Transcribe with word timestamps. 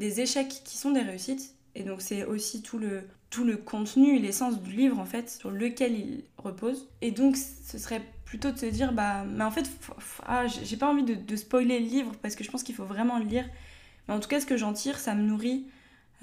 des 0.00 0.20
échecs 0.20 0.62
qui 0.64 0.78
sont 0.78 0.90
des 0.90 1.02
réussites. 1.02 1.54
Et 1.76 1.84
donc 1.84 2.00
c'est 2.00 2.24
aussi 2.24 2.62
tout 2.62 2.78
le, 2.78 3.04
tout 3.28 3.44
le 3.44 3.56
contenu, 3.56 4.18
l'essence 4.18 4.60
du 4.60 4.72
livre 4.72 4.98
en 4.98 5.04
fait, 5.04 5.30
sur 5.30 5.50
lequel 5.52 5.92
il 5.92 6.24
repose. 6.38 6.88
Et 7.00 7.12
donc 7.12 7.36
ce 7.36 7.78
serait 7.78 8.02
plutôt 8.24 8.50
de 8.50 8.56
se 8.56 8.66
dire, 8.66 8.92
bah, 8.92 9.24
mais 9.24 9.44
en 9.44 9.50
fait, 9.50 9.70
ah, 10.26 10.46
j'ai 10.46 10.76
pas 10.76 10.88
envie 10.88 11.04
de, 11.04 11.36
spoiler 11.36 11.78
le 11.78 11.86
livre 11.86 12.12
parce 12.22 12.34
que 12.34 12.42
je 12.42 12.50
pense 12.50 12.64
qu'il 12.64 12.74
faut 12.74 12.84
vraiment 12.84 13.18
le 13.18 13.26
lire. 13.26 13.44
Mais 14.08 14.14
en 14.14 14.20
tout 14.20 14.28
cas, 14.28 14.40
ce 14.40 14.46
que 14.46 14.56
j'en 14.56 14.72
tire, 14.72 14.98
ça 14.98 15.14
me 15.14 15.22
nourrit. 15.22 15.66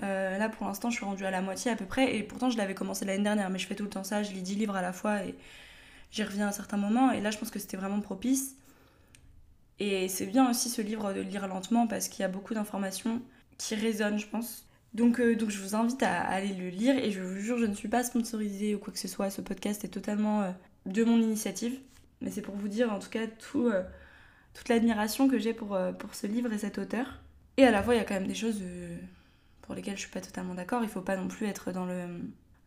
Euh, 0.04 0.38
là, 0.38 0.50
pour 0.50 0.68
l'instant, 0.68 0.89
je 0.89 0.96
suis 0.96 1.05
rendue 1.05 1.25
à 1.25 1.32
la 1.32 1.41
moitié 1.41 1.71
à 1.71 1.75
peu 1.75 1.86
près. 1.86 2.18
Et 2.18 2.23
pourtant, 2.23 2.50
je 2.50 2.57
l'avais 2.57 2.75
commencé 2.75 3.05
l'année 3.05 3.23
dernière, 3.23 3.50
mais 3.50 3.59
je 3.59 3.68
fais 3.68 3.75
tout 3.75 3.84
le 3.84 3.89
temps 3.89 4.04
ça. 4.04 4.23
Je 4.23 4.32
lis 4.32 4.41
10 4.41 4.55
livres 4.55 4.75
à 4.75 4.82
la 4.82 4.91
fois 4.91 5.23
et 5.23 5.36
j'y 6.12 6.23
reviens 6.23 6.48
à 6.48 6.52
certains 6.52 6.78
moments. 6.78 7.12
Et 7.12 7.21
là, 7.21 7.30
je 7.30 7.38
pense 7.38 7.52
que 7.52 7.59
c'était 7.59 7.78
vraiment 7.78 8.02
propice. 8.02 8.55
Et 9.80 10.07
c'est 10.07 10.25
bien 10.25 10.50
aussi 10.50 10.70
ce 10.70 10.82
livre 10.82 11.14
de 11.14 11.21
lire 11.21 11.48
lentement 11.48 11.88
parce 11.88 12.07
qu'il 12.07 12.21
y 12.21 12.25
a 12.25 12.30
beaucoup 12.30 12.54
d'informations 12.54 13.21
qui 13.58 13.76
résonnent, 13.76 14.20
je 14.20 14.28
pense. 14.28 14.68
Donc, 14.94 15.20
euh, 15.20 15.36
donc 15.36 15.50
je 15.50 15.61
vous 15.61 15.75
invite 15.75 16.02
à, 16.04 16.21
aller 16.21 16.54
le 16.54 16.70
lire 16.70 16.97
et 16.97 17.11
je 17.11 17.21
vous 17.21 17.39
jure, 17.39 17.57
je 17.57 17.66
ne 17.66 17.75
suis 17.75 17.88
pas 17.88 18.04
sponsorisée 18.04 18.75
ou 18.75 18.80
quoi 18.80 18.92
que 18.93 19.00
ce 19.00 19.07
soit. 19.07 19.30
Ce 19.30 19.42
podcast 19.42 19.83
est 19.83 19.89
totalement 19.89 20.42
euh, 20.42 20.52
de 20.86 21.04
mon 21.04 21.18
initiative. 21.18 21.80
Mais 22.21 22.32
c'est 22.32 22.42
pour 22.42 22.56
vous 22.56 22.68
dire 22.68 22.92
en 22.92 22.97
tout 22.97 23.10
cas 23.10 23.28
tout, 23.28 23.68
euh, 23.68 23.83
toute 24.56 24.70
l'admiration 24.70 25.28
que 25.28 25.38
j'ai 25.38 25.54
pour, 25.54 25.78
pour 26.00 26.16
ce 26.16 26.25
livre 26.25 26.52
et 26.52 26.57
cet 26.57 26.80
auteur. 26.80 27.20
Et 27.57 27.64
à 27.64 27.71
la 27.71 27.83
fois, 27.83 27.93
il 27.93 27.97
y 27.97 28.02
a 28.02 28.06
quand 28.06 28.16
même 28.16 28.28
des 28.28 28.36
choses 28.36 28.61
pour 29.61 29.75
lesquelles 29.75 29.96
je 29.96 30.02
suis 30.02 30.11
pas 30.11 30.21
totalement 30.21 30.55
d'accord. 30.55 30.82
Il 30.83 30.89
faut 30.89 31.02
pas 31.02 31.16
non 31.16 31.28
plus 31.28 31.46
être 31.46 31.71
dans 31.71 31.86
le 31.86 32.05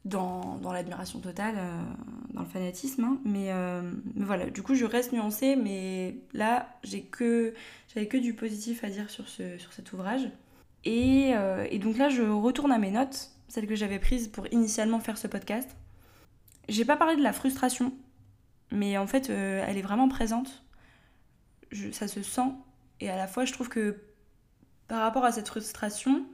dans, 0.07 0.57
dans 0.57 0.73
l'admiration 0.73 1.19
totale, 1.19 1.57
dans 2.33 2.41
le 2.41 2.47
fanatisme. 2.47 3.05
Hein. 3.05 3.19
Mais, 3.25 3.53
mais, 4.15 4.25
voilà, 4.25 4.49
du 4.49 4.63
coup, 4.63 4.75
je 4.75 4.85
reste 4.85 5.13
nuancée, 5.13 5.57
mais 5.57 6.17
là, 6.33 6.69
j'ai 6.85 7.03
que, 7.03 7.55
j'avais 7.93 8.07
que 8.07 8.17
du 8.17 8.35
positif 8.35 8.83
à 8.83 8.89
dire 8.89 9.11
sur, 9.11 9.29
ce, 9.29 9.59
sur 9.59 9.73
cet 9.73 9.93
ouvrage. 9.93 10.29
Euh, 10.87 11.67
et, 11.71 11.79
donc 11.79 11.99
là, 11.99 12.09
je 12.09 12.23
retourne 12.23 12.73
à 12.73 12.79
mes 12.79 12.91
notes, 12.91 13.31
celles 13.49 13.67
que 13.67 13.75
j'avais 13.75 13.99
prises 13.99 14.29
pour 14.29 14.47
initialement 14.53 15.01
faire 15.01 15.19
ce 15.19 15.27
podcast. 15.27 15.77
J'ai 16.69 16.85
pas 16.85 16.97
parlé 16.97 17.17
de 17.17 17.23
la 17.23 17.33
frustration, 17.33 17.93
mais 18.71 18.97
en 18.97 19.07
fait, 19.07 19.31
euh, 19.31 19.65
elle 19.67 19.77
est 19.77 19.83
vraiment 19.83 20.09
présente. 20.09 20.65
ça 21.93 22.09
se 22.09 22.23
sent. 22.23 22.53
Et 23.01 23.11
à 23.11 23.17
la 23.17 23.27
fois, 23.27 23.45
je 23.45 23.53
trouve 23.53 23.69
que 23.69 23.97
par 24.89 25.01
rapport 25.03 25.25
à 25.25 25.33
cette 25.33 25.49
frustration, 25.49 26.25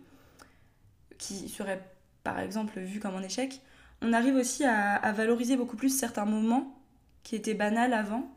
qui 1.19 1.49
serait 1.49 1.83
par 2.25 2.39
exemple 2.41 2.81
vue 2.81 3.01
comme 3.01 3.15
un 3.15 3.23
échec, 3.23 3.61
on 4.03 4.13
arrive 4.13 4.35
aussi 4.35 4.65
à, 4.65 5.13
valoriser 5.13 5.57
beaucoup 5.57 5.77
plus 5.77 5.97
certains 5.97 6.27
moments 6.27 6.79
qui 7.23 7.37
étaient 7.37 7.55
banals 7.55 7.95
avant. 7.95 8.31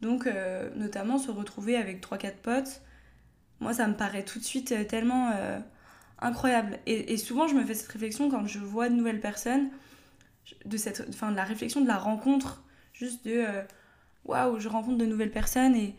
Donc, 0.00 0.26
euh, 0.26 0.70
notamment 0.76 1.18
se 1.18 1.30
retrouver 1.30 1.76
avec 1.76 2.00
3-4 2.00 2.36
potes 2.36 2.82
moi, 3.60 3.74
ça 3.74 3.86
me 3.86 3.94
paraît 3.94 4.24
tout 4.24 4.38
de 4.38 4.44
suite 4.44 4.72
euh, 4.72 4.84
tellement 4.84 5.30
euh, 5.34 5.58
incroyable. 6.20 6.78
Et, 6.86 7.16
souvent, 7.16 7.46
je 7.46 7.54
me 7.54 7.64
fais 7.64 7.74
cette 7.74 7.90
réflexion 7.92 8.30
quand 8.30 8.46
je 8.46 8.58
vois 8.58 8.88
de 8.88 8.94
nouvelles 8.94 9.20
personnes, 9.20 9.68
de, 10.64 10.76
cette, 10.76 11.04
enfin, 11.08 11.30
de 11.30 11.36
la 11.36 11.44
réflexion 11.44 11.80
de 11.80 11.86
la 11.86 11.98
rencontre, 11.98 12.62
juste 12.92 13.24
de 13.24 13.32
euh, 13.32 13.62
waouh, 14.24 14.58
je 14.58 14.68
rencontre 14.68 14.98
de 14.98 15.06
nouvelles 15.06 15.30
personnes 15.30 15.74
et, 15.76 15.94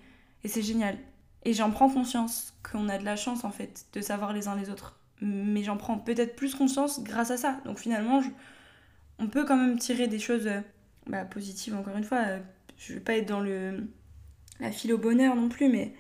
c'est 0.45 0.63
génial. 0.63 0.97
Et 1.45 1.53
j'en 1.53 1.69
prends 1.69 1.89
conscience 1.89 2.53
qu'on 2.63 2.89
a 2.89 2.97
de 2.97 3.05
la 3.05 3.15
chance 3.15 3.43
en 3.43 3.51
fait 3.51 3.85
de 3.93 4.01
savoir 4.01 4.33
les 4.33 4.47
uns 4.47 4.55
les 4.55 4.71
autres. 4.71 4.99
Mais 5.21 5.63
j'en 5.63 5.77
prends 5.77 5.99
peut-être 5.99 6.35
plus 6.35 6.55
conscience 6.55 7.03
grâce 7.03 7.29
à 7.29 7.37
ça. 7.37 7.59
Donc 7.65 7.77
finalement, 7.77 8.23
on 9.19 9.27
peut 9.27 9.45
quand 9.45 9.57
même 9.57 9.77
tirer 9.77 10.07
des 10.07 10.17
choses 10.17 10.49
bah, 11.05 11.25
positives, 11.25 11.75
encore 11.75 11.95
une 11.95 12.03
fois. 12.03 12.25
Je 12.79 12.93
vais 12.93 12.99
pas 12.99 13.17
être 13.17 13.27
dans 13.27 13.39
le 13.39 13.87
la 14.59 14.71
file 14.71 14.93
au 14.93 14.97
bonheur 14.97 15.35
non 15.35 15.49
plus, 15.49 15.69
mais 15.69 15.93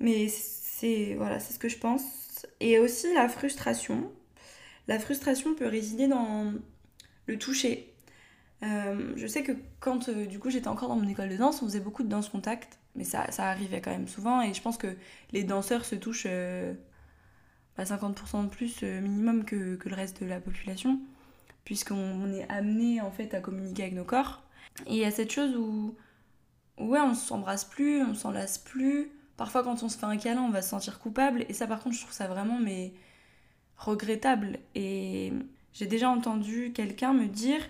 mais 0.00 0.28
c'est 0.28 1.14
voilà, 1.16 1.40
c'est 1.40 1.54
ce 1.54 1.58
que 1.58 1.68
je 1.68 1.78
pense. 1.78 2.46
Et 2.60 2.78
aussi 2.78 3.12
la 3.14 3.28
frustration. 3.28 4.10
La 4.86 4.98
frustration 4.98 5.54
peut 5.54 5.66
résider 5.66 6.08
dans 6.08 6.52
le 7.26 7.38
toucher. 7.38 7.92
Euh, 8.64 9.12
je 9.16 9.26
sais 9.26 9.42
que 9.44 9.52
quand 9.78 10.08
euh, 10.08 10.26
du 10.26 10.40
coup 10.40 10.50
j'étais 10.50 10.66
encore 10.66 10.88
dans 10.88 10.96
mon 10.96 11.08
école 11.08 11.28
de 11.28 11.36
danse, 11.36 11.62
on 11.62 11.66
faisait 11.66 11.80
beaucoup 11.80 12.02
de 12.02 12.08
danse 12.08 12.28
contact, 12.28 12.78
mais 12.96 13.04
ça, 13.04 13.30
ça 13.30 13.48
arrivait 13.48 13.80
quand 13.80 13.92
même 13.92 14.08
souvent 14.08 14.42
et 14.42 14.52
je 14.52 14.60
pense 14.60 14.76
que 14.76 14.96
les 15.30 15.44
danseurs 15.44 15.84
se 15.84 15.94
touchent 15.94 16.26
euh, 16.26 16.74
à 17.76 17.84
50% 17.84 18.44
de 18.44 18.48
plus 18.48 18.82
minimum 18.82 19.44
que, 19.44 19.76
que, 19.76 19.88
le 19.88 19.94
reste 19.94 20.22
de 20.24 20.28
la 20.28 20.40
population, 20.40 20.98
puisqu'on 21.64 22.32
est 22.32 22.48
amené 22.50 23.00
en 23.00 23.12
fait 23.12 23.34
à 23.34 23.40
communiquer 23.40 23.82
avec 23.82 23.94
nos 23.94 24.04
corps. 24.04 24.42
Et 24.86 24.94
il 24.94 24.98
y 24.98 25.04
a 25.04 25.12
cette 25.12 25.30
chose 25.30 25.54
où 25.54 25.94
ouais, 26.78 27.00
on 27.00 27.14
s'embrasse 27.14 27.64
plus, 27.64 28.02
on 28.02 28.14
s'enlace 28.14 28.58
plus, 28.58 29.12
Parfois, 29.38 29.62
quand 29.62 29.84
on 29.84 29.88
se 29.88 29.96
fait 29.96 30.04
un 30.04 30.16
câlin, 30.16 30.42
on 30.42 30.50
va 30.50 30.62
se 30.62 30.70
sentir 30.70 30.98
coupable. 30.98 31.46
Et 31.48 31.52
ça, 31.54 31.68
par 31.68 31.80
contre, 31.80 31.94
je 31.94 32.00
trouve 32.00 32.12
ça 32.12 32.26
vraiment 32.26 32.58
mais 32.58 32.92
regrettable. 33.76 34.58
Et 34.74 35.32
j'ai 35.72 35.86
déjà 35.86 36.10
entendu 36.10 36.72
quelqu'un 36.74 37.12
me 37.12 37.26
dire 37.26 37.60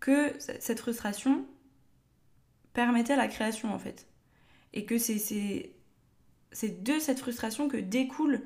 que 0.00 0.34
cette 0.40 0.80
frustration 0.80 1.46
permettait 2.72 3.14
la 3.14 3.28
création, 3.28 3.72
en 3.72 3.78
fait. 3.78 4.08
Et 4.72 4.84
que 4.84 4.98
c'est 4.98 5.70
de 6.60 6.98
cette 6.98 7.20
frustration 7.20 7.68
que 7.68 7.76
découle 7.76 8.42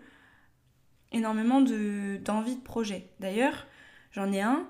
énormément 1.13 1.63
d'envie 1.63 2.57
de, 2.57 2.63
projet. 2.63 3.09
D'ailleurs, 3.21 3.67
j'en 4.13 4.31
ai 4.33 4.43
un, 4.43 4.69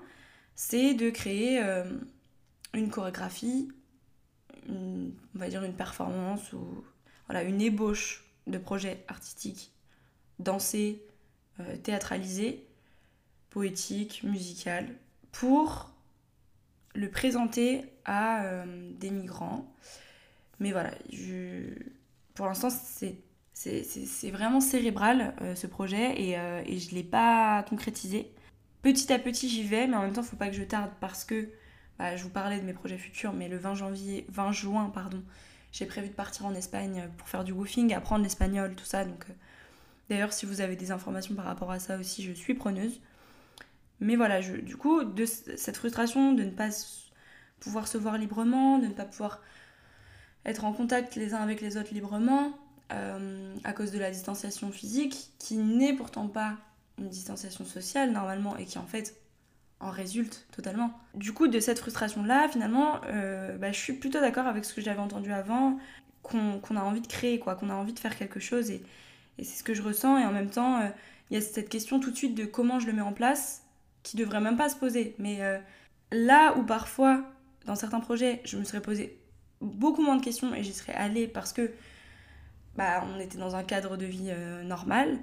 c'est 0.55 0.93
de 0.93 1.09
créer 1.09 1.61
euh, 1.61 1.83
une 2.73 2.89
chorégraphie, 2.89 3.67
on 4.69 5.11
va 5.35 5.49
dire 5.49 5.65
une 5.65 5.75
performance 5.75 6.53
ou 6.53 6.85
voilà, 7.27 7.43
une 7.43 7.61
ébauche 7.61 8.25
de 8.47 8.57
projet 8.57 9.03
artistique, 9.07 9.71
dansé, 10.39 11.01
euh, 11.59 11.75
théâtralisé, 11.77 12.65
poétique, 13.49 14.23
musical, 14.23 14.87
pour 15.31 15.91
le 16.95 17.09
présenter 17.09 17.85
à 18.05 18.43
euh, 18.45 18.91
des 18.93 19.11
migrants. 19.11 19.71
Mais 20.59 20.71
voilà, 20.71 20.91
pour 22.33 22.47
l'instant, 22.47 22.69
c'est 22.69 24.31
vraiment 24.31 24.61
cérébral 24.61 25.35
euh, 25.41 25.55
ce 25.55 25.67
projet 25.67 26.19
et, 26.19 26.31
et 26.31 26.79
je 26.79 26.91
ne 26.91 26.95
l'ai 26.95 27.03
pas 27.03 27.63
concrétisé. 27.63 28.31
Petit 28.81 29.11
à 29.11 29.19
petit 29.19 29.49
j'y 29.49 29.63
vais, 29.63 29.87
mais 29.87 29.97
en 29.97 30.03
même 30.03 30.13
temps 30.13 30.21
il 30.21 30.25
ne 30.25 30.29
faut 30.29 30.37
pas 30.37 30.47
que 30.47 30.55
je 30.55 30.63
tarde 30.63 30.91
parce 31.01 31.25
que 31.25 31.49
bah, 31.99 32.15
je 32.15 32.23
vous 32.23 32.29
parlais 32.29 32.59
de 32.59 32.65
mes 32.65 32.73
projets 32.73 32.97
futurs, 32.97 33.33
mais 33.33 33.49
le 33.49 33.57
20, 33.57 33.75
janvier, 33.75 34.25
20 34.29 34.51
juin, 34.51 34.91
pardon, 34.93 35.21
j'ai 35.71 35.85
prévu 35.85 36.09
de 36.09 36.13
partir 36.13 36.45
en 36.45 36.53
Espagne 36.53 37.09
pour 37.17 37.27
faire 37.27 37.43
du 37.43 37.51
woofing, 37.51 37.93
apprendre 37.93 38.23
l'espagnol, 38.23 38.75
tout 38.75 38.85
ça. 38.85 39.05
Donc, 39.05 39.25
euh, 39.29 39.33
d'ailleurs, 40.09 40.33
si 40.33 40.45
vous 40.45 40.61
avez 40.61 40.75
des 40.75 40.91
informations 40.91 41.35
par 41.35 41.45
rapport 41.45 41.71
à 41.71 41.79
ça 41.79 41.97
aussi, 41.97 42.23
je 42.23 42.31
suis 42.31 42.53
preneuse. 42.53 43.01
Mais 43.99 44.15
voilà, 44.15 44.41
je, 44.41 44.55
du 44.55 44.77
coup, 44.77 45.03
de 45.03 45.25
cette 45.25 45.77
frustration 45.77 46.33
de 46.33 46.43
ne 46.43 46.51
pas 46.51 46.69
pouvoir 47.59 47.87
se 47.87 47.97
voir 47.97 48.17
librement, 48.17 48.77
de 48.77 48.87
ne 48.87 48.93
pas 48.93 49.05
pouvoir 49.05 49.41
être 50.45 50.63
en 50.63 50.73
contact 50.73 51.15
les 51.15 51.33
uns 51.33 51.41
avec 51.41 51.61
les 51.61 51.77
autres 51.77 51.93
librement, 51.93 52.57
euh, 52.93 53.55
à 53.63 53.73
cause 53.73 53.91
de 53.91 53.99
la 53.99 54.11
distanciation 54.11 54.71
physique, 54.71 55.31
qui 55.39 55.57
n'est 55.57 55.93
pourtant 55.93 56.27
pas 56.27 56.57
une 56.99 57.09
distanciation 57.09 57.65
sociale 57.65 58.11
normalement, 58.11 58.55
et 58.57 58.65
qui 58.65 58.77
en 58.77 58.85
fait 58.85 59.15
en 59.79 59.91
résulte 59.91 60.47
totalement. 60.51 60.91
Du 61.13 61.33
coup, 61.33 61.47
de 61.47 61.59
cette 61.59 61.79
frustration-là, 61.79 62.47
finalement, 62.49 63.01
euh, 63.07 63.57
bah, 63.57 63.71
je 63.71 63.77
suis 63.77 63.93
plutôt 63.93 64.19
d'accord 64.19 64.47
avec 64.47 64.65
ce 64.65 64.73
que 64.73 64.81
j'avais 64.81 64.99
entendu 64.99 65.31
avant, 65.31 65.77
qu'on 66.23 66.75
a 66.75 66.81
envie 66.81 67.01
de 67.01 67.07
créer, 67.07 67.39
quoi, 67.39 67.55
qu'on 67.55 67.69
a 67.69 67.75
envie 67.75 67.93
de 67.93 67.99
faire 67.99 68.17
quelque 68.17 68.39
chose, 68.39 68.71
et, 68.71 68.83
c'est 69.37 69.43
ce 69.43 69.63
que 69.63 69.75
je 69.75 69.83
ressens, 69.83 70.17
et 70.17 70.25
en 70.25 70.31
même 70.31 70.49
temps, 70.49 70.81
euh, 70.81 70.87
il 71.29 71.35
y 71.35 71.37
a 71.37 71.41
cette 71.41 71.69
question 71.69 71.99
tout 71.99 72.09
de 72.09 72.15
suite 72.15 72.33
de 72.33 72.45
comment 72.45 72.79
je 72.79 72.87
le 72.87 72.93
mets 72.93 73.01
en 73.01 73.13
place, 73.13 73.63
qui 74.01 74.17
devrait 74.17 74.41
même 74.41 74.57
pas 74.57 74.69
se 74.69 74.75
poser. 74.75 75.15
Mais 75.19 75.43
euh, 75.43 75.59
là 76.11 76.57
où 76.57 76.63
parfois, 76.63 77.23
dans 77.65 77.75
certains 77.75 77.99
projets, 77.99 78.41
je 78.45 78.57
me 78.57 78.63
serais 78.63 78.81
posé 78.81 79.19
beaucoup 79.61 80.01
moins 80.01 80.15
de 80.15 80.23
questions, 80.23 80.55
et 80.55 80.63
j'y 80.63 80.73
serais 80.73 80.93
allée 80.93 81.27
parce 81.27 81.53
que 81.53 81.71
bah, 82.75 83.05
on 83.05 83.19
était 83.19 83.37
dans 83.37 83.55
un 83.55 83.63
cadre 83.63 83.95
de 83.95 84.05
vie 84.05 84.31
normal, 84.63 85.19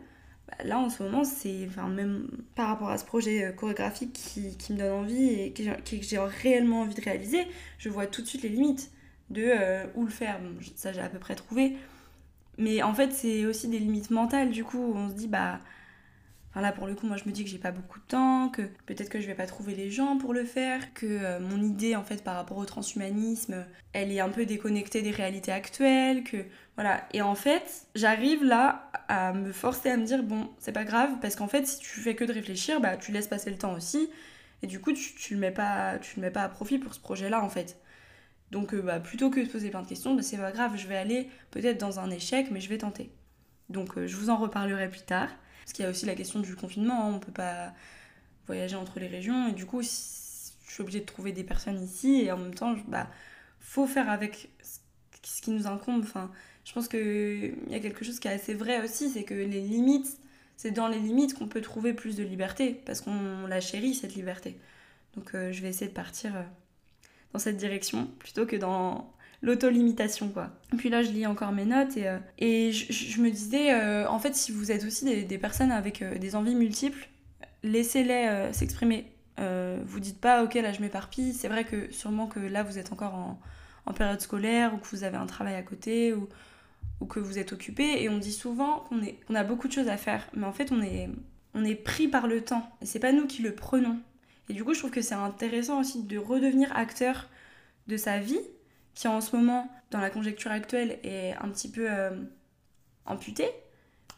bah, 0.49 0.65
là 0.65 0.79
en 0.79 0.91
ce 0.91 1.03
moment 1.03 1.25
c'est 1.25 1.67
enfin 1.69 1.89
même 1.89 2.29
par 2.55 2.69
rapport 2.69 2.91
à 2.91 2.99
ce 2.99 3.05
projet 3.05 3.45
euh, 3.45 3.53
chorégraphique 3.53 4.13
qui, 4.13 4.73
me 4.73 4.79
donne 4.79 4.93
envie 4.93 5.31
et 5.31 5.53
que 5.53 5.63
j'ai 6.03 6.19
réellement 6.19 6.83
envie 6.83 6.95
de 6.95 7.01
réaliser 7.01 7.47
je 7.79 7.89
vois 7.89 8.07
tout 8.07 8.23
de 8.23 8.27
suite 8.27 8.43
les 8.43 8.49
limites 8.51 8.91
de 9.31 9.43
euh, 9.45 9.87
où 9.95 10.05
le 10.05 10.11
faire. 10.11 10.39
Ça 10.77 10.93
j'ai 10.93 11.01
à 11.01 11.09
peu 11.09 11.19
près 11.19 11.35
trouvé. 11.35 11.77
Mais 12.59 12.83
en 12.83 12.95
fait 12.95 13.13
c'est 13.13 13.47
aussi 13.47 13.69
des 13.69 13.79
limites 13.79 14.11
mentales 14.11 14.51
du 14.51 14.65
coup 14.65 14.93
on 14.95 15.09
se 15.09 15.15
dit 15.15 15.29
bah 15.29 15.61
Là 16.61 16.71
pour 16.71 16.87
le 16.87 16.95
coup 16.95 17.07
moi 17.07 17.17
je 17.17 17.25
me 17.25 17.33
dis 17.33 17.43
que 17.45 17.51
j'ai 17.51 17.59
pas 17.59 17.73
beaucoup 17.73 17.99
de 17.99 18.05
temps, 18.05 18.49
que 18.49 18.63
peut-être 18.87 19.09
que 19.09 19.21
je 19.21 19.27
vais 19.27 19.35
pas 19.35 19.47
trouver 19.47 19.75
les 19.75 19.91
gens 19.91 20.17
pour 20.19 20.33
le 20.33 20.45
faire, 20.45 20.95
que 20.95 21.05
euh, 21.07 21.41
mon 21.41 21.61
idée 21.61 21.97
en 21.97 22.05
fait 22.05 22.23
par 22.23 22.37
rapport 22.37 22.57
au 22.59 22.65
transhumanisme, 22.65 23.67
elle 23.93 24.13
est 24.13 24.21
un 24.21 24.29
peu 24.29 24.47
déconnectée 24.47 25.03
des 25.03 25.11
réalités 25.11 25.51
actuelles, 25.53 26.23
que 26.23 26.45
voilà. 26.77 27.07
Et 27.13 27.23
en 27.23 27.35
fait 27.35 27.87
j'arrive 27.97 28.45
là 28.45 28.91
à 29.09 29.33
me 29.33 29.53
forcer 29.53 29.91
à 29.91 29.97
me 29.97 30.05
dire 30.05 30.23
bon 30.23 30.49
c'est 30.59 30.73
pas 30.73 30.85
grave 30.85 31.11
parce 31.21 31.35
qu'en 31.37 31.49
fait 31.49 31.67
si 31.67 31.79
tu 31.81 32.01
fais 32.01 32.15
que 32.15 32.25
de 32.25 32.33
réfléchir 32.33 32.81
bah 32.81 32.97
tu 32.97 33.13
laisses 33.13 33.29
passer 33.29 33.51
le 33.51 33.59
temps 33.59 33.75
aussi 33.75 34.09
et 34.63 34.67
du 34.67 34.81
coup 34.81 34.93
tu, 34.93 35.15
tu 35.15 35.35
le 35.35 35.41
mets 35.41 35.51
pas 35.51 35.99
tu 35.99 36.17
le 36.17 36.23
mets 36.23 36.31
pas 36.31 36.43
à 36.43 36.49
profit 36.49 36.79
pour 36.79 36.95
ce 36.95 37.01
projet 37.01 37.29
là 37.31 37.43
en 37.43 37.49
fait. 37.49 37.79
Donc 38.53 38.75
euh, 38.75 38.83
bah, 38.83 39.01
plutôt 39.01 39.31
que 39.31 39.41
de 39.41 39.47
poser 39.47 39.71
plein 39.71 39.83
de 39.83 39.89
questions, 39.89 40.15
bah, 40.15 40.23
c'est 40.23 40.37
pas 40.37 40.53
grave, 40.53 40.77
je 40.77 40.87
vais 40.87 40.97
aller 40.97 41.29
peut-être 41.51 41.79
dans 41.79 41.99
un 41.99 42.11
échec 42.11 42.49
mais 42.53 42.61
je 42.61 42.69
vais 42.69 42.79
tenter. 42.79 43.11
Donc 43.69 43.99
euh, 43.99 44.07
je 44.07 44.17
vous 44.17 44.31
en 44.31 44.37
reparlerai 44.37 44.89
plus 44.89 45.03
tard. 45.03 45.29
Parce 45.65 45.73
qu'il 45.73 45.85
y 45.85 45.89
a 45.89 45.91
aussi 45.91 46.05
la 46.05 46.15
question 46.15 46.41
du 46.41 46.55
confinement, 46.55 47.09
hein. 47.09 47.15
on 47.15 47.19
peut 47.19 47.33
pas 47.33 47.73
voyager 48.47 48.77
entre 48.77 49.01
les 49.01 49.07
régions, 49.07 49.49
et 49.49 49.53
du 49.53 49.65
coup, 49.65 49.81
je 49.83 49.89
suis 49.89 50.83
obligée 50.83 51.01
de 51.01 51.07
trouver 51.07 51.33
des 51.33 51.43
personnes 51.43 51.83
ici, 51.83 52.23
et 52.23 52.31
en 52.33 52.37
même 52.37 52.55
temps, 52.55 52.77
bah, 52.87 53.09
faut 53.61 53.87
faire 53.87 54.11
avec 54.11 54.51
ce 55.23 55.41
qui 55.41 55.51
nous 55.51 55.67
incombe. 55.67 56.03
Enfin, 56.03 56.31
je 56.65 56.73
pense 56.75 56.87
qu'il 56.87 57.57
y 57.71 57.75
a 57.75 57.81
quelque 57.81 58.05
chose 58.05 58.21
qui 58.21 58.29
est 58.29 58.33
assez 58.33 58.53
vrai 58.53 58.85
aussi, 58.85 59.09
c'est 59.09 59.25
que 59.25 59.33
les 59.33 59.63
limites, 59.63 60.19
c'est 60.57 60.71
dans 60.71 60.87
les 60.87 60.99
limites 60.99 61.35
qu'on 61.35 61.49
peut 61.49 61.63
trouver 61.63 61.95
plus 61.95 62.15
de 62.17 62.23
liberté, 62.23 62.83
parce 62.85 63.01
qu'on 63.01 63.47
la 63.47 63.61
chérit, 63.63 63.95
cette 63.95 64.15
liberté. 64.15 64.59
Donc 65.17 65.35
euh, 65.35 65.51
je 65.51 65.63
vais 65.63 65.69
essayer 65.69 65.89
de 65.89 65.95
partir 65.95 66.37
euh, 66.37 66.43
dans 67.33 67.39
cette 67.39 67.57
direction, 67.57 68.07
plutôt 68.19 68.45
que 68.45 68.57
dans 68.57 69.11
l'auto-limitation, 69.45 70.29
quoi. 70.29 70.51
Puis 70.77 70.89
là, 70.89 71.03
je 71.03 71.11
lis 71.11 71.27
encore 71.27 71.53
mes 71.53 71.65
notes, 71.65 71.97
et, 71.97 72.09
euh, 72.09 72.19
et 72.39 72.73
je, 72.73 73.21
me 73.21 73.31
disais, 73.31 73.75
en 74.07 74.19
fait, 74.19 74.35
si 74.35 74.53
vous 74.53 74.73
êtes 74.73 74.85
aussi 74.85 75.25
des, 75.25 75.39
personnes 75.39 75.71
avec 75.71 76.03
des 76.03 76.35
envies 76.35 76.55
multiples, 76.55 77.09
laissez-les 77.63 78.51
s'exprimer. 78.53 79.07
vous 79.39 80.01
dites 80.01 80.21
pas, 80.21 80.43
ok, 80.43 80.55
là, 80.55 80.73
je 80.73 80.81
m'éparpille. 80.81 81.33
C'est 81.33 81.49
vrai 81.49 81.65
que 81.65 81.93
sûrement 81.93 82.27
que 82.27 82.41
là, 82.41 82.63
vous 82.63 82.79
êtes 82.79 82.93
encore 82.93 83.15
en, 83.15 83.41
en 83.87 83.93
période 83.93 84.21
scolaire, 84.21 84.75
ou 84.75 84.79
que 84.79 84.89
vous 84.89 85.05
avez 85.05 85.17
un 85.17 85.27
travail 85.27 85.55
à 85.55 85.63
côté, 85.63 86.15
ou 86.15 86.29
ou 87.01 87.07
que 87.07 87.21
vous 87.21 87.39
êtes 87.39 87.53
occupé. 87.53 88.03
Et 88.03 88.09
on 88.09 88.19
dit 88.19 88.33
souvent 88.33 88.81
qu'on 88.89 89.01
on 89.29 89.35
a 89.35 89.45
beaucoup 89.45 89.69
de 89.69 89.73
choses 89.73 89.89
à 89.89 89.97
faire, 89.97 90.27
mais 90.35 90.47
en 90.47 90.53
fait, 90.53 90.73
on 90.73 90.83
est, 90.83 91.09
on 91.55 91.65
est 91.65 91.75
pris 91.75 92.09
par 92.09 92.27
le 92.27 92.43
temps. 92.43 92.69
Et 92.81 92.87
c'est 92.87 92.99
pas 92.99 93.13
nous 93.13 93.27
qui 93.27 93.43
le 93.43 93.55
prenons. 93.55 93.99
Et 94.49 94.53
du 94.53 94.65
coup, 94.65 94.75
je 94.75 94.79
trouve 94.79 94.91
que 94.91 95.03
c'est 95.03 95.15
intéressant 95.15 95.81
aussi 95.81 96.03
de 96.03 96.19
redevenir 96.19 96.75
acteur 96.77 97.29
de 97.87 97.97
sa 97.97 98.19
vie, 98.19 98.41
qui 98.95 99.09
en 99.09 99.21
ce 99.21 99.35
moment, 99.37 99.71
dans 99.91 100.01
la 100.01 100.11
conjecture 100.11 100.51
actuelle, 100.51 100.99
est 101.03 101.35
un 101.41 101.49
petit 101.49 101.71
peu 101.71 101.87
euh, 101.91 102.11
amputée. 103.07 103.51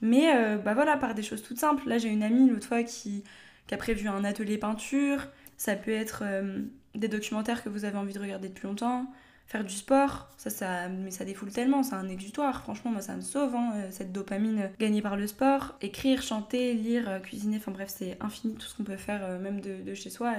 Mais 0.02 0.34
euh, 0.34 0.58
bah 0.58 0.75
voilà, 0.75 0.96
par 0.96 1.14
des 1.14 1.23
choses 1.23 1.43
toutes 1.43 1.58
simples. 1.58 1.88
Là, 1.88 1.99
j'ai 1.99 2.08
une 2.08 2.23
amie 2.23 2.49
l'autre 2.49 2.67
fois 2.67 2.82
qui, 2.82 3.25
qui, 3.67 3.75
a 3.75 3.78
prévu 3.78 4.08
un 4.08 4.25
atelier 4.25 4.58
peinture. 4.58 5.26
Ça 5.56 5.75
peut 5.75 5.93
être 5.93 6.23
euh, 6.23 6.61
des 6.94 7.08
documentaires 7.08 7.64
que 7.64 7.70
vous 7.70 7.84
avez 7.84 7.96
envie 7.96 8.12
de 8.12 8.20
regarder 8.20 8.49
depuis 8.49 8.67
longtemps 8.67 9.06
faire 9.46 9.62
du 9.62 9.75
sport, 9.75 10.28
ça, 10.37 10.50
ça, 10.50 10.88
mais 10.88 11.12
ça 11.12 11.25
défoule 11.25 11.52
tellement, 11.52 11.84
c'est 11.84 11.94
un 11.94 12.08
exutoire. 12.08 12.62
Franchement, 12.62 12.90
moi, 12.90 13.00
ça 13.00 13.14
me 13.14 13.20
sauve, 13.20 13.55
hein, 13.55 13.75
cette 13.90 14.11
dopamine 14.11 14.70
gagnée 14.81 15.02
par 15.02 15.14
le 15.17 15.28
sport. 15.28 15.76
Écrire, 15.81 16.20
chanter, 16.20 16.75
lire, 16.75 17.23
cuisiner, 17.23 17.58
enfin 17.58 17.70
bref, 17.70 17.93
c'est 17.94 18.19
infini 18.20 18.56
tout 18.56 18.67
ce 18.67 18.76
qu'on 18.76 18.82
peut 18.82 18.96
faire, 18.96 19.38
même 19.38 19.61
de, 19.61 19.94
chez 19.94 20.11
soi, 20.11 20.34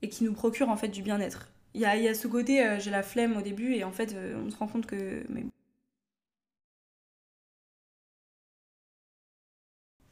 et, 0.00 0.08
qui 0.08 0.24
nous 0.24 0.32
procure 0.32 0.70
en 0.70 0.76
fait 0.76 0.88
du 0.88 1.02
bien-être. 1.02 1.50
Il 1.74 1.80
y 1.80 1.84
a, 1.84 1.96
y 1.96 2.08
a, 2.08 2.14
ce 2.14 2.26
côté, 2.26 2.78
j'ai 2.80 2.90
la 2.90 3.02
flemme 3.02 3.36
au 3.36 3.42
début, 3.42 3.74
et 3.74 3.84
en 3.84 3.92
fait, 3.92 4.16
on 4.44 4.50
se 4.50 4.56
rend 4.56 4.66
compte 4.66 4.86
que. 4.86 5.24
Mais... 5.28 5.44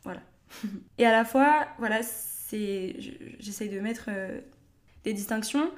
Voilà. 0.02 0.22
et 0.98 1.06
à 1.06 1.12
la 1.12 1.24
fois, 1.24 1.68
voilà, 1.78 2.02
c'est. 2.02 2.96
J'essaye 3.40 3.68
de 3.68 3.80
mettre 3.80 4.08
des 5.04 5.12
distinctions 5.12 5.70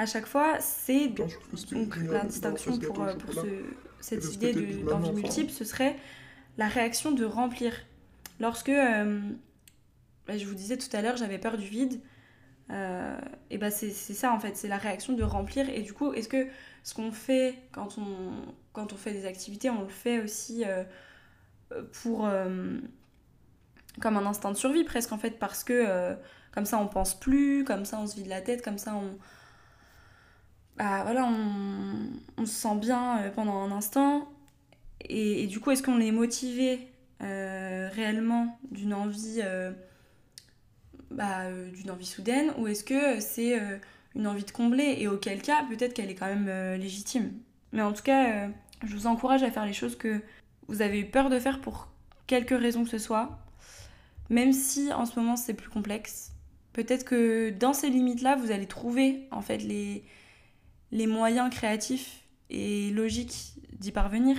à 0.00 0.06
chaque 0.06 0.26
fois, 0.26 0.58
c'est 0.60 1.08
donc 1.08 1.30
la 2.10 2.24
distinction 2.24 2.78
pour, 2.78 3.02
euh, 3.02 3.14
pour 3.14 3.44
cette 4.00 4.34
idée 4.34 4.54
d'envie 4.54 5.12
multiple, 5.12 5.50
ce 5.50 5.64
serait 5.64 5.96
la 6.56 6.68
réaction 6.68 7.12
de 7.12 7.24
remplir. 7.24 7.74
Lorsque, 8.38 8.70
euh, 8.70 9.20
bah, 10.26 10.38
je 10.38 10.46
vous 10.46 10.54
disais 10.54 10.78
tout 10.78 10.88
à 10.94 11.02
l'heure, 11.02 11.18
j'avais 11.18 11.38
peur 11.38 11.58
du 11.58 11.66
vide, 11.66 12.00
euh, 12.70 13.18
et 13.50 13.58
bah 13.58 13.70
c'est 13.70 13.90
ça 13.90 14.32
en 14.32 14.40
fait, 14.40 14.56
c'est 14.56 14.68
la 14.68 14.78
réaction 14.78 15.12
de 15.12 15.22
remplir. 15.22 15.68
Et 15.68 15.82
du 15.82 15.92
coup, 15.92 16.12
est-ce 16.12 16.28
que 16.28 16.46
ce 16.82 16.94
qu'on 16.94 17.12
fait 17.12 17.56
quand 17.72 17.98
on, 17.98 18.32
quand 18.72 18.92
on 18.92 18.96
fait 18.96 19.12
des 19.12 19.26
activités, 19.26 19.70
on 19.70 19.82
le 19.82 19.88
fait 19.88 20.22
aussi 20.22 20.64
pour 22.02 22.28
comme 24.00 24.16
un 24.16 24.26
instinct 24.26 24.52
de 24.52 24.56
survie 24.56 24.84
presque 24.84 25.12
en 25.12 25.18
fait, 25.18 25.38
parce 25.38 25.64
que 25.64 26.16
comme 26.52 26.64
ça 26.64 26.78
on 26.78 26.86
pense 26.86 27.18
plus, 27.18 27.64
comme 27.64 27.84
ça 27.84 27.98
on 28.00 28.06
se 28.06 28.16
vide 28.16 28.28
la 28.28 28.40
tête, 28.40 28.62
comme 28.62 28.78
ça 28.78 28.94
on 28.94 29.18
bah, 30.80 31.02
voilà, 31.02 31.26
on, 32.38 32.46
se 32.46 32.52
sent 32.52 32.76
bien 32.76 33.18
euh, 33.18 33.30
pendant 33.30 33.58
un 33.58 33.70
instant. 33.70 34.26
Et, 35.02 35.46
du 35.46 35.60
coup, 35.60 35.70
est-ce 35.72 35.82
qu'on 35.82 36.00
est 36.00 36.10
motivé 36.10 36.88
euh, 37.22 37.90
réellement 37.92 38.58
d'une 38.70 38.94
envie, 38.94 39.42
euh, 41.12 41.14
bah, 41.14 41.50
d'une 41.74 41.90
envie 41.90 42.06
soudaine 42.06 42.52
ou 42.58 42.66
est-ce 42.66 42.84
que 42.84 43.20
c'est 43.20 43.58
une 44.14 44.26
envie 44.26 44.44
de 44.44 44.50
combler? 44.50 44.96
Et 44.98 45.08
auquel 45.08 45.42
cas, 45.42 45.64
peut-être 45.68 45.94
qu'elle 45.94 46.10
est 46.10 46.14
quand 46.14 46.34
même 46.34 46.78
légitime. 46.78 47.32
Mais 47.72 47.82
en 47.82 47.92
tout 47.92 48.02
cas, 48.02 48.48
je 48.84 48.94
vous 48.94 49.06
encourage 49.06 49.42
à 49.42 49.50
faire 49.50 49.66
les 49.66 49.72
choses 49.72 49.96
que 49.96 50.20
vous 50.68 50.82
avez 50.82 51.00
eu 51.00 51.06
peur 51.06 51.30
de 51.30 51.38
faire 51.38 51.60
pour 51.60 51.88
quelque 52.26 52.54
raison 52.54 52.84
que 52.84 52.90
ce 52.90 52.98
soit, 52.98 53.38
même 54.28 54.52
si 54.52 54.92
en 54.92 55.06
ce 55.06 55.18
moment 55.18 55.36
c'est 55.36 55.54
plus 55.54 55.68
complexe. 55.68 56.32
Peut-être 56.72 57.04
que 57.04 57.50
dans 57.50 57.72
ces 57.72 57.90
limites-là, 57.90 58.36
vous 58.36 58.52
allez 58.52 58.66
trouver 58.66 59.26
en 59.32 59.42
fait 59.42 59.58
les 59.58 61.06
moyens 61.06 61.50
créatifs 61.50 62.20
et 62.50 62.90
logiques 62.90 63.54
d'y 63.78 63.92
parvenir. 63.92 64.36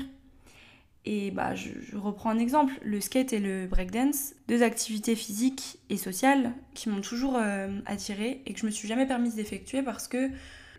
Et 1.06 1.31
bah, 1.31 1.56
je, 1.56 1.98
reprends 1.98 2.30
un 2.30 2.38
exemple, 2.38 2.74
le 2.83 3.01
skate 3.01 3.33
et 3.33 3.39
le 3.39 3.65
breakdance, 3.65 4.33
deux 4.48 4.62
activités 4.62 5.15
physiques 5.15 5.80
et 5.89 5.98
sociales 5.98 6.53
qui 6.75 6.89
m'ont 6.89 7.01
toujours 7.01 7.38
euh, 7.38 7.69
attirée 7.88 8.42
et 8.45 8.53
que 8.53 8.59
je 8.59 8.65
me 8.68 8.71
suis 8.71 8.88
jamais 8.88 9.07
permise 9.07 9.36
d'effectuer 9.36 9.81
parce 9.81 10.07
que 10.07 10.30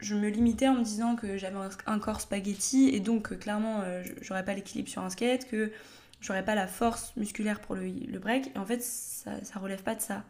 je 0.01 0.15
me 0.15 0.29
limitais 0.29 0.69
en 0.69 0.75
me 0.75 0.85
disant 0.85 1.17
que 1.17 1.39
j'avais 1.39 1.59
un, 1.87 1.99
corps 1.99 2.21
spaghetti 2.21 2.89
et 2.89 3.01
donc 3.01 3.37
clairement 3.39 3.81
euh, 3.83 4.03
j'aurais 4.21 4.45
pas 4.45 4.55
l'équilibre 4.55 4.89
sur 4.89 5.03
un 5.03 5.11
skate, 5.11 5.49
que 5.49 5.73
j'aurais 6.21 6.45
pas 6.45 6.55
la 6.55 6.69
force 6.69 7.17
musculaire 7.17 7.61
pour 7.61 7.75
le, 7.75 8.19
break. 8.19 8.53
Et 8.55 8.59
en 8.59 8.65
fait, 8.65 8.83
ça, 8.83 9.43
ça 9.43 9.59
relève 9.59 9.83
pas 9.83 9.97
de 9.97 10.01
ça. 10.01 10.25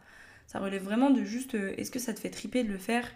Ça 0.47 0.59
relève 0.59 0.83
vraiment 0.83 1.11
de 1.11 1.23
juste 1.23 1.55
euh, 1.55 1.73
est-ce 1.77 1.91
que 1.91 1.99
ça 1.99 2.13
te 2.13 2.19
fait 2.19 2.29
triper 2.31 2.63
de 2.63 2.71
le 2.71 2.79
faire 2.79 3.07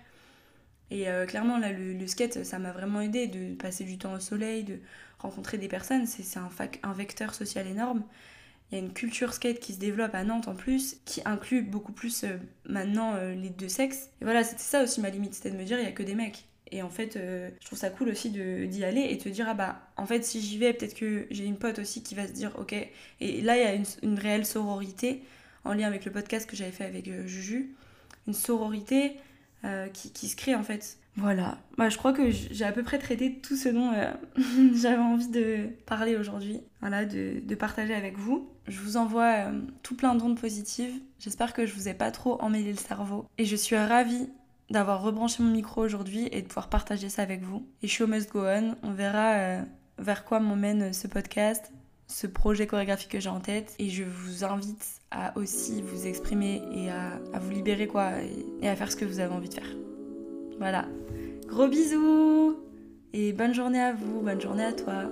et 0.89 1.09
euh, 1.09 1.25
clairement, 1.25 1.57
là, 1.57 1.71
le, 1.71 2.07
skate, 2.07 2.43
ça 2.43 2.59
m'a 2.59 2.71
vraiment 2.71 3.01
aidé 3.01 3.27
de 3.27 3.55
passer 3.55 3.83
du 3.83 3.97
temps 3.97 4.13
au 4.13 4.19
soleil, 4.19 4.63
de 4.63 4.79
rencontrer 5.19 5.57
des 5.57 5.67
personnes. 5.67 6.05
C'est 6.05 6.39
un, 6.39 6.49
un 6.83 6.93
vecteur 6.93 7.33
social 7.33 7.67
énorme. 7.67 8.03
Il 8.71 8.77
y 8.77 8.81
a 8.81 8.83
une 8.83 8.93
culture 8.93 9.33
skate 9.33 9.59
qui 9.59 9.73
se 9.73 9.79
développe 9.79 10.13
à 10.13 10.23
Nantes 10.23 10.47
en 10.47 10.55
plus, 10.55 10.97
qui 11.05 11.21
inclut 11.25 11.61
beaucoup 11.61 11.93
plus 11.93 12.23
euh, 12.23 12.37
maintenant 12.65 13.15
euh, 13.15 13.33
les 13.33 13.49
deux 13.49 13.69
sexes. 13.69 14.09
Et 14.21 14.25
voilà, 14.25 14.43
c'était 14.43 14.61
ça 14.61 14.83
aussi 14.83 15.01
ma 15.01 15.09
limite, 15.09 15.33
c'était 15.33 15.51
de 15.51 15.57
me 15.57 15.63
dire, 15.63 15.77
il 15.79 15.85
y 15.85 15.87
a 15.87 15.91
que 15.91 16.03
des 16.03 16.15
mecs. 16.15 16.45
Et 16.71 16.81
en 16.81 16.89
fait, 16.89 17.13
je 17.15 17.65
trouve 17.65 17.79
ça 17.79 17.89
cool 17.89 18.09
aussi 18.09 18.29
d'y 18.29 18.83
aller 18.83 19.07
et 19.09 19.17
te 19.17 19.29
dire, 19.29 19.45
ah 19.47 19.53
bah, 19.53 19.89
en 19.95 20.05
fait, 20.05 20.25
si 20.25 20.41
j'y 20.41 20.57
vais, 20.57 20.73
peut-être 20.73 20.95
que 20.95 21.25
j'ai 21.31 21.45
une 21.45 21.57
pote 21.57 21.79
aussi 21.79 22.03
qui 22.03 22.13
va 22.13 22.27
se 22.27 22.33
dire, 22.33 22.51
ok. 22.57 22.75
Et 23.21 23.41
là, 23.41 23.55
il 23.55 23.63
y 23.63 23.65
a 23.65 23.73
une 24.03 24.19
réelle 24.19 24.45
sororité, 24.45 25.23
en 25.63 25.71
lien 25.73 25.87
avec 25.87 26.03
le 26.03 26.11
podcast 26.11 26.45
que 26.49 26.57
j'avais 26.57 26.73
fait 26.73 26.83
avec 26.83 27.09
Juju. 27.25 27.73
Une 28.27 28.33
sororité 28.33 29.15
euh, 29.65 29.87
qui, 29.87 30.27
se 30.27 30.35
crée 30.35 30.55
en 30.55 30.63
fait. 30.63 30.97
Voilà, 31.15 31.57
bah, 31.77 31.89
je 31.89 31.97
crois 31.97 32.13
que 32.13 32.29
j'ai 32.29 32.63
à 32.63 32.71
peu 32.71 32.83
près 32.83 32.99
traité 32.99 33.39
tout 33.39 33.55
ce 33.55 33.69
dont 33.69 33.91
euh, 33.91 34.11
j'avais 34.75 35.01
envie 35.01 35.29
de 35.29 35.69
parler 35.87 36.15
aujourd'hui, 36.15 36.61
voilà, 36.79 37.05
de, 37.05 37.41
de, 37.43 37.55
partager 37.55 37.95
avec 37.95 38.17
vous. 38.17 38.47
Je 38.67 38.79
vous 38.79 38.97
envoie 38.97 39.47
euh, 39.47 39.61
tout 39.81 39.95
plein 39.95 40.13
d'ondes 40.13 40.39
positives. 40.39 40.93
J'espère 41.19 41.53
que 41.53 41.65
je 41.65 41.73
vous 41.73 41.87
ai 41.87 41.95
pas 41.95 42.11
trop 42.11 42.39
emmêlé 42.39 42.71
le 42.71 42.77
cerveau. 42.77 43.25
Et 43.39 43.45
je 43.45 43.55
suis 43.55 43.75
ravie 43.75 44.29
d'avoir 44.69 45.01
rebranché 45.01 45.41
mon 45.41 45.49
micro 45.49 45.81
aujourd'hui 45.83 46.29
et 46.31 46.43
de 46.43 46.47
pouvoir 46.47 46.69
partager 46.69 47.09
ça 47.09 47.23
avec 47.23 47.41
vous. 47.41 47.65
Et 47.81 47.87
show 47.87 48.05
must 48.05 48.31
go 48.31 48.45
on. 48.45 48.75
On 48.83 48.91
verra 48.91 49.63
vers 49.97 50.23
quoi 50.23 50.39
m'emmène 50.39 50.93
ce 50.93 51.07
podcast, 51.07 51.71
ce 52.07 52.27
projet 52.27 52.67
chorégraphique 52.67 53.11
que 53.11 53.19
j'ai 53.19 53.29
en 53.29 53.39
tête. 53.39 53.75
Et 53.79 53.89
je 53.89 54.03
vous 54.03 54.43
invite 54.43 55.01
à 55.11 55.37
aussi 55.37 55.81
vous 55.81 56.07
exprimer 56.07 56.61
et 56.73 56.89
à, 56.89 57.39
vous 57.39 57.51
libérer 57.51 57.87
quoi 57.87 58.11
et, 58.61 58.67
à 58.67 58.75
faire 58.75 58.91
ce 58.91 58.95
que 58.95 59.05
vous 59.05 59.19
avez 59.19 59.33
envie 59.33 59.49
de 59.49 59.53
faire. 59.53 59.75
Voilà. 60.57 60.85
Gros 61.47 61.67
bisous 61.67 62.57
et 63.13 63.33
bonne 63.33 63.53
journée 63.53 63.81
à 63.81 63.93
vous, 63.93 64.21
bonne 64.21 64.41
journée 64.41 64.65
à 64.65 64.73
toi. 64.73 65.09